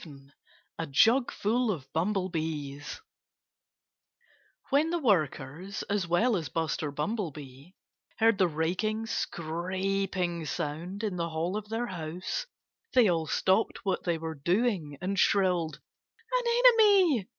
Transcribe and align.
VII 0.03 0.33
A 0.79 0.87
JUGFUL 0.87 1.69
OF 1.69 1.87
BUMBLEBEES 1.93 3.01
When 4.71 4.89
the 4.89 4.97
workers 4.97 5.83
as 5.91 6.07
well 6.07 6.35
as 6.35 6.49
Buster 6.49 6.89
Bumblebee 6.89 7.73
heard 8.17 8.39
the 8.39 8.47
raking, 8.47 9.05
scraping 9.05 10.47
sound 10.47 11.03
in 11.03 11.17
the 11.17 11.29
hall 11.29 11.55
of 11.55 11.69
their 11.69 11.85
house 11.85 12.47
they 12.95 13.07
all 13.07 13.27
stopped 13.27 13.85
what 13.85 14.03
they 14.03 14.17
were 14.17 14.33
doing 14.33 14.97
and 14.99 15.19
shrilled 15.19 15.79
"An 16.31 16.45
enemy!" 16.47 17.27